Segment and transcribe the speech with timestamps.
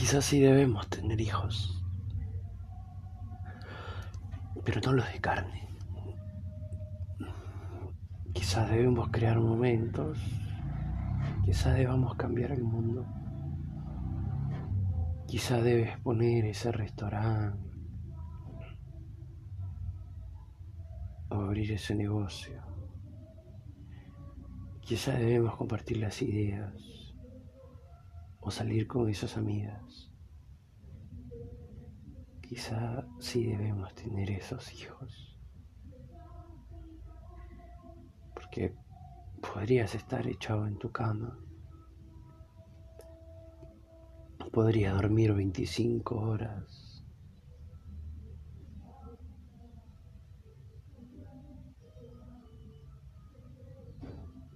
[0.00, 1.84] Quizás sí debemos tener hijos,
[4.64, 5.68] pero no los de carne.
[8.32, 10.18] Quizás debemos crear momentos,
[11.44, 13.04] quizás debamos cambiar el mundo.
[15.26, 17.62] Quizás debes poner ese restaurante
[21.28, 22.62] o abrir ese negocio.
[24.80, 26.72] Quizás debemos compartir las ideas
[28.40, 30.10] o salir con esas amigas.
[32.40, 35.38] Quizá sí debemos tener esos hijos.
[38.34, 38.74] Porque
[39.40, 41.38] podrías estar echado en tu cama.
[44.52, 47.04] Podrías dormir 25 horas.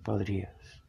[0.03, 0.85] Podrías.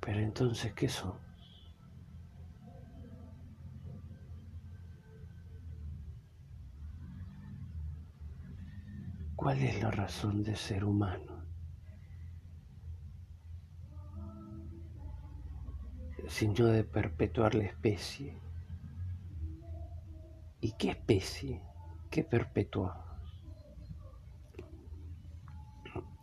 [0.00, 1.20] Pero entonces, ¿qué somos?
[9.36, 11.44] ¿Cuál es la razón de ser humano?
[16.26, 18.40] Sino de perpetuar la especie.
[20.62, 21.60] ¿Y qué especie?
[22.10, 23.04] ¿Qué perpetuamos?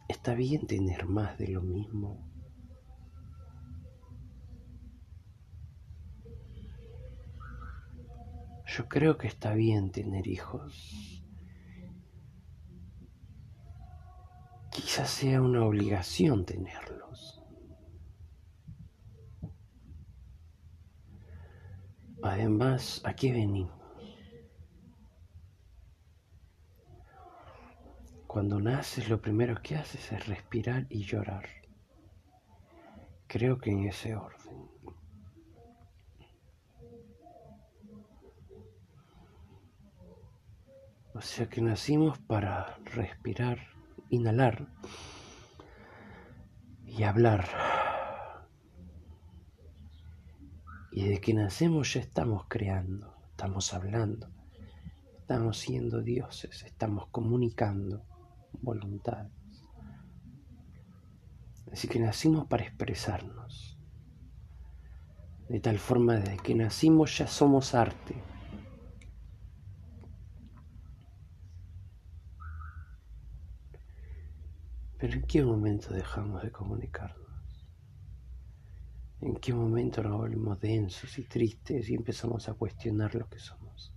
[0.07, 2.26] ¿Está bien tener más de lo mismo?
[8.77, 11.23] Yo creo que está bien tener hijos.
[14.69, 17.41] Quizás sea una obligación tenerlos.
[22.21, 23.73] Además, ¿a qué venimos?
[28.27, 31.49] Cuando naces lo primero que haces es respirar y llorar.
[33.25, 34.67] Creo que en ese orden.
[41.17, 43.57] O sea que nacimos para respirar,
[44.11, 44.67] inhalar
[46.85, 47.49] y hablar.
[50.91, 54.29] Y de que nacemos ya estamos creando, estamos hablando,
[55.17, 58.03] estamos siendo dioses, estamos comunicando
[58.61, 59.31] voluntades.
[61.71, 63.75] Así que nacimos para expresarnos.
[65.49, 68.26] De tal forma, desde que nacimos ya somos arte.
[75.13, 77.27] ¿En qué momento dejamos de comunicarnos?
[79.21, 83.93] ¿En qué momento nos volvemos densos y tristes y empezamos a cuestionar lo que somos?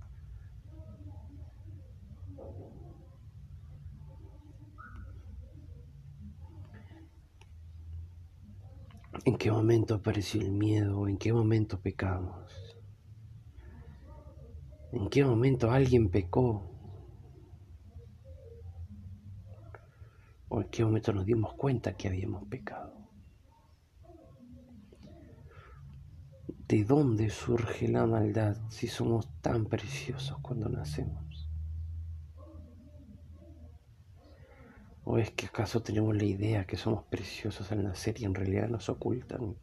[9.25, 11.07] ¿En qué momento apareció el miedo?
[11.07, 12.51] ¿En qué momento pecamos?
[14.93, 16.70] ¿En qué momento alguien pecó?
[20.53, 22.93] ¿O en qué momento nos dimos cuenta que habíamos pecado?
[26.67, 31.49] ¿De dónde surge la maldad si somos tan preciosos cuando nacemos?
[35.05, 38.69] ¿O es que acaso tenemos la idea que somos preciosos al nacer y en realidad
[38.69, 39.57] nos ocultan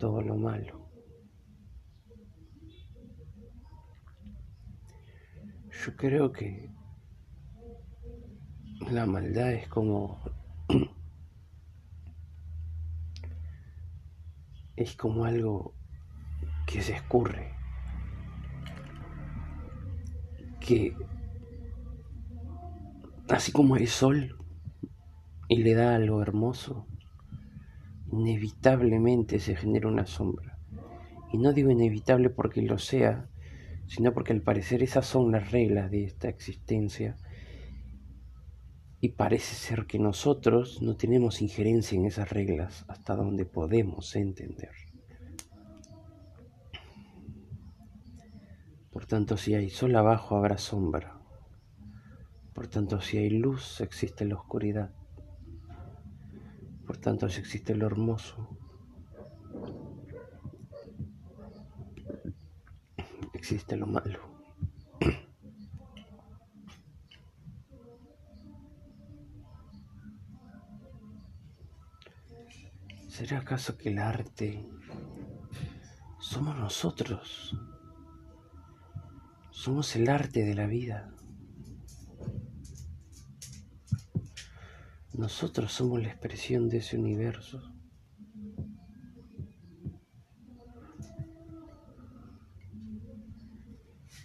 [0.00, 0.90] todo lo malo?
[5.84, 6.73] Yo creo que
[8.90, 10.20] la maldad es como
[14.76, 15.74] es como algo
[16.66, 17.52] que se escurre
[20.60, 20.96] que
[23.28, 24.36] así como el sol
[25.48, 26.86] y le da algo hermoso
[28.12, 30.58] inevitablemente se genera una sombra.
[31.32, 33.28] Y no digo inevitable porque lo sea
[33.86, 37.16] sino porque al parecer esas son las reglas de esta existencia
[39.04, 44.70] y parece ser que nosotros no tenemos injerencia en esas reglas hasta donde podemos entender.
[48.90, 51.20] Por tanto, si hay sol abajo, habrá sombra.
[52.54, 54.94] Por tanto, si hay luz, existe la oscuridad.
[56.86, 58.56] Por tanto, si existe lo hermoso,
[63.34, 64.33] existe lo malo.
[73.16, 74.68] ¿Será acaso que el arte
[76.18, 77.56] somos nosotros?
[79.52, 81.14] Somos el arte de la vida.
[85.12, 87.62] Nosotros somos la expresión de ese universo.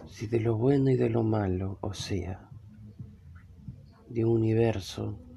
[0.07, 2.49] Si de lo bueno y de lo malo, o sea,
[4.09, 5.28] de un universo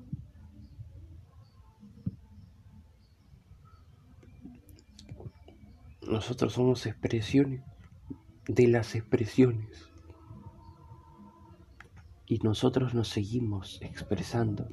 [6.12, 7.62] nosotros somos expresiones
[8.46, 9.90] de las expresiones
[12.26, 14.68] y nosotros nos seguimos expresando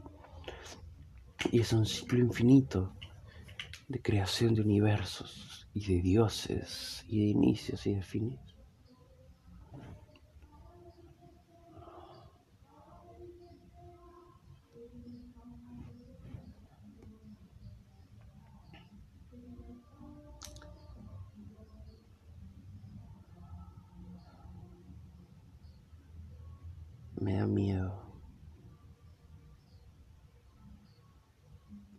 [1.51, 2.93] y es un ciclo infinito
[3.87, 8.48] de creación de universos y de dioses y de inicios y de fines.
[27.29, 27.93] Me da miedo.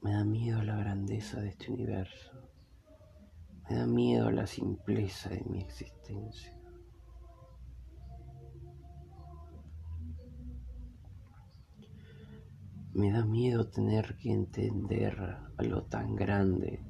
[0.03, 2.33] Me da miedo la grandeza de este universo.
[3.69, 6.53] Me da miedo la simpleza de mi existencia.
[12.95, 15.17] Me da miedo tener que entender
[15.59, 16.85] algo tan grande.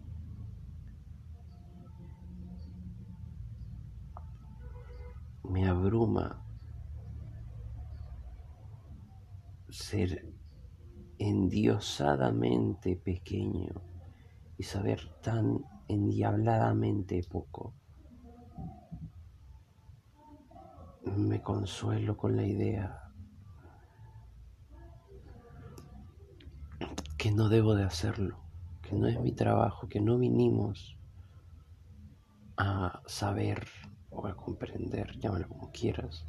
[5.44, 6.49] Me abruma
[9.80, 10.26] ser
[11.18, 13.74] endiosadamente pequeño
[14.58, 17.74] y saber tan endiabladamente poco.
[21.16, 23.10] Me consuelo con la idea
[27.16, 28.38] que no debo de hacerlo,
[28.82, 30.96] que no es mi trabajo, que no vinimos
[32.56, 33.66] a saber
[34.10, 36.26] o a comprender, llámalo como quieras,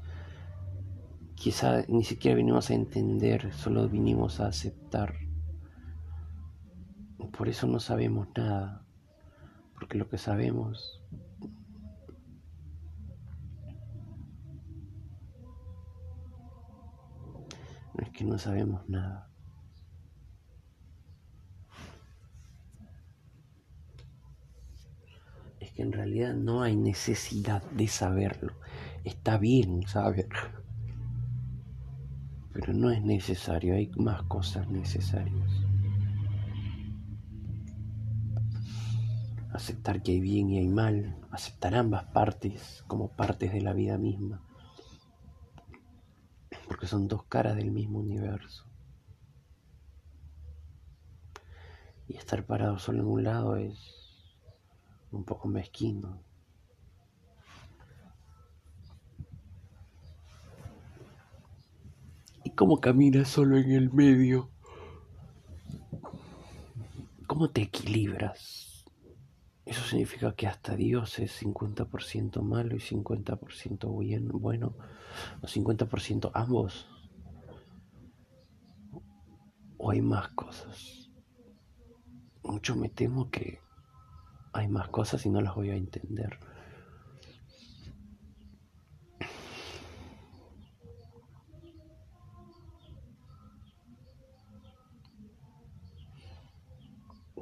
[1.42, 5.16] Quizá ni siquiera vinimos a entender, solo vinimos a aceptar.
[7.36, 8.86] Por eso no sabemos nada,
[9.74, 11.02] porque lo que sabemos
[17.96, 19.28] no es que no sabemos nada.
[25.60, 28.54] Es que en realidad no hay necesidad de saberlo.
[29.04, 30.30] Está bien saber
[32.54, 35.50] pero no es necesario, hay más cosas necesarias.
[39.54, 43.98] Aceptar que hay bien y hay mal, aceptar ambas partes como partes de la vida
[43.98, 44.42] misma,
[46.68, 48.66] porque son dos caras del mismo universo.
[52.08, 53.78] Y estar parado solo en un lado es
[55.12, 56.31] un poco mezquino.
[62.56, 64.50] Cómo caminas solo en el medio?
[67.28, 68.86] ¿Cómo te equilibras?
[69.66, 74.76] Eso significa que hasta Dios es 50% malo y 50% bueno,
[75.42, 76.88] o 50% ambos.
[79.78, 81.10] ¿O hay más cosas?
[82.44, 83.60] Mucho me temo que
[84.54, 86.38] hay más cosas y no las voy a entender.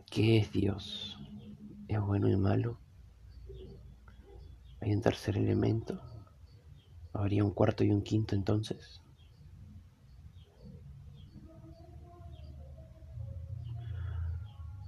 [0.09, 1.19] ¿Qué es Dios?
[1.87, 2.79] ¿Es bueno y malo?
[4.81, 6.01] ¿Hay un tercer elemento?
[7.13, 9.01] ¿Habría un cuarto y un quinto entonces?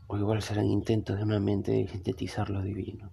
[0.08, 3.12] O igual serán intentos de una mente de sintetizar lo divino.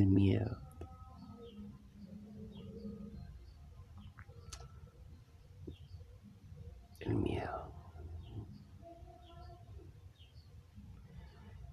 [0.00, 0.58] El miedo.
[7.00, 7.72] El miedo.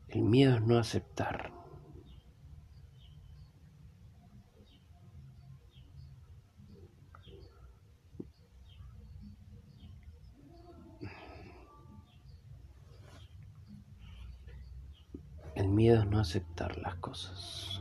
[0.09, 1.51] El miedo es no aceptar.
[15.55, 17.76] El miedo es no aceptar las cosas.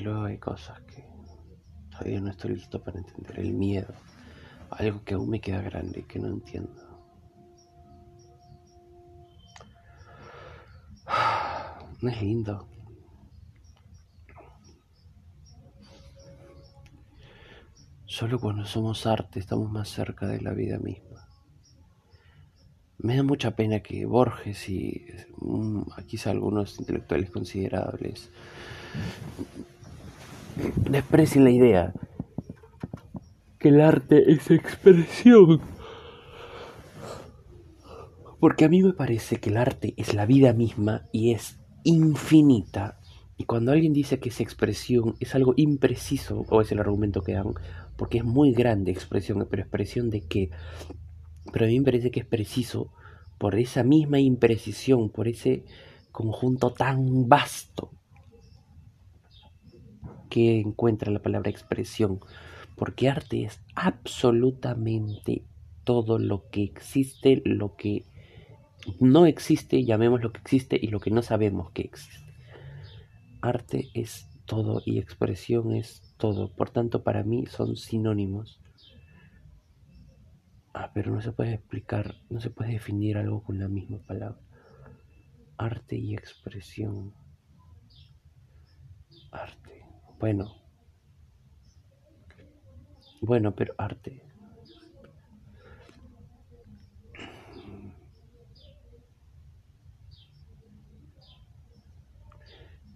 [0.00, 1.04] Luego hay cosas que
[1.90, 3.38] todavía no estoy listo para entender.
[3.38, 3.94] El miedo,
[4.70, 6.86] algo que aún me queda grande y que no entiendo.
[12.02, 12.66] No es lindo.
[18.06, 21.28] Solo cuando somos arte estamos más cerca de la vida misma.
[22.96, 28.30] Me da mucha pena que Borges y mm, quizá algunos intelectuales considerables
[30.90, 31.92] desprecien la idea
[33.60, 35.60] que el arte es expresión.
[38.40, 42.98] Porque a mí me parece que el arte es la vida misma y es infinita.
[43.36, 47.34] Y cuando alguien dice que es expresión, es algo impreciso, o es el argumento que
[47.34, 47.52] dan,
[47.96, 50.50] porque es muy grande expresión, pero expresión de qué.
[51.52, 52.92] Pero a mí me parece que es preciso
[53.36, 55.64] por esa misma imprecisión, por ese
[56.12, 57.90] conjunto tan vasto
[60.30, 62.20] que encuentra la palabra expresión,
[62.76, 65.44] porque arte es absolutamente
[65.84, 68.04] todo lo que existe, lo que
[68.98, 72.24] no existe, llamemos lo que existe y lo que no sabemos que existe.
[73.42, 78.60] Arte es todo y expresión es todo, por tanto para mí son sinónimos.
[80.72, 84.40] Ah, pero no se puede explicar, no se puede definir algo con la misma palabra.
[85.56, 87.12] Arte y expresión.
[89.32, 89.59] Arte.
[90.20, 90.54] Bueno.
[93.20, 94.30] Bueno, pero arte.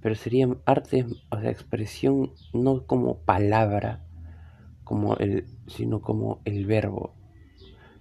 [0.04, 4.04] pero sería arte, o sea, expresión no como palabra,
[4.84, 7.14] como el, sino como el verbo.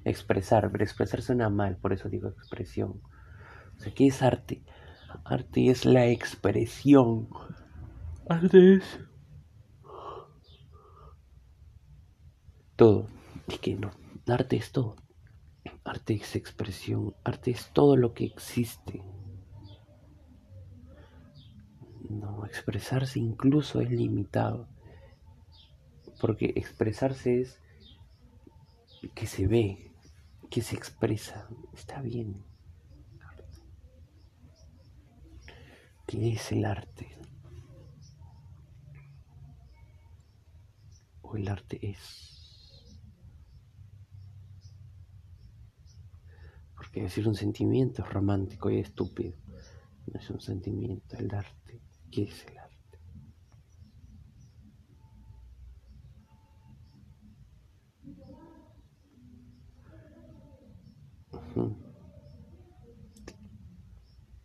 [0.03, 3.01] Expresar, pero expresar suena mal, por eso digo expresión.
[3.77, 4.63] O sea, ¿qué es arte?
[5.24, 7.30] Arte es la expresión.
[8.27, 9.00] Arte es
[12.83, 13.07] todo.
[13.47, 13.91] Y que no,
[14.27, 14.97] arte es todo.
[15.85, 19.01] Arte es expresión, arte es todo lo que existe.
[22.09, 24.67] No, expresarse incluso es limitado.
[26.19, 27.57] Porque expresarse es
[29.15, 29.93] que se ve,
[30.49, 31.47] que se expresa.
[31.73, 32.43] Está bien.
[36.05, 37.17] ¿Qué es el arte?
[41.21, 42.42] O el arte es.
[46.93, 49.33] Porque decir un sentimiento es romántico y estúpido.
[50.05, 51.81] No es un sentimiento, el arte.
[52.12, 53.00] ¿Qué es el arte?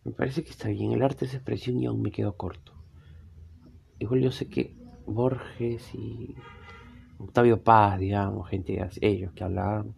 [0.03, 0.91] Me parece que está bien.
[0.93, 2.73] El arte es expresión y aún me quedo corto.
[3.99, 4.75] Igual yo sé que
[5.05, 6.33] Borges y
[7.19, 9.93] Octavio Paz, digamos, gente, ellos que hablaban,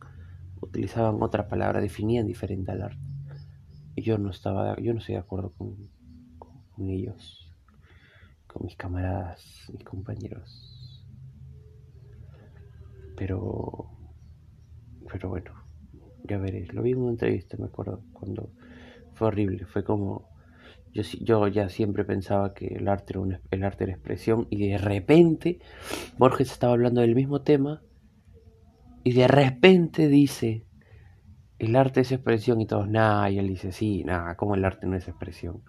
[0.62, 3.02] utilizaban otra palabra, definían diferente al arte.
[3.96, 5.76] Y yo no estaba, yo no estoy de acuerdo con,
[6.40, 7.42] con ellos
[8.52, 11.06] con mis camaradas, mis compañeros.
[13.16, 13.90] Pero,
[15.10, 15.52] pero bueno,
[16.24, 16.74] ya veréis.
[16.74, 18.50] Lo vi en una entrevista, me acuerdo, cuando
[19.14, 19.66] fue horrible.
[19.66, 20.30] Fue como,
[20.94, 24.68] yo, yo ya siempre pensaba que el arte, era una, el arte era expresión y
[24.68, 25.60] de repente
[26.18, 27.82] Borges estaba hablando del mismo tema
[29.04, 30.66] y de repente dice,
[31.60, 34.88] el arte es expresión y todos, nada, y él dice, sí, nada, como el arte
[34.88, 35.64] no es expresión,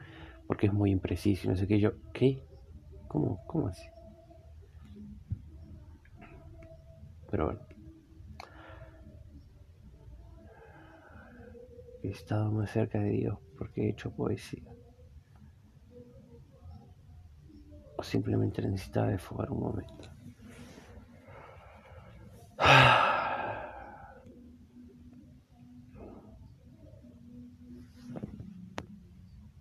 [0.46, 2.42] porque es muy impreciso y no sé qué, yo, ¿qué?
[3.08, 3.86] ¿Cómo, cómo así?
[7.30, 7.60] Pero bueno.
[12.02, 14.70] He estado más cerca de Dios porque he hecho poesía.
[17.96, 20.11] O simplemente necesitaba desfogar un momento.